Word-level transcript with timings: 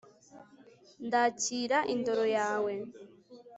ndakira, 1.05 1.77
indoro 1.93 2.25
yawe 2.37 2.73